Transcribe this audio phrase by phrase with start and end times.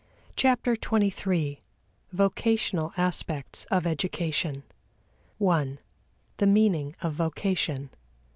[0.35, 1.59] Chapter Twenty Three:
[2.11, 4.63] Vocational Aspects of Education
[5.37, 5.77] 1.
[6.37, 7.91] The Meaning of Vocation.